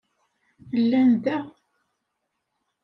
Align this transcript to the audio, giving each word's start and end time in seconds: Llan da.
Llan 0.81 1.11
da. 1.23 1.37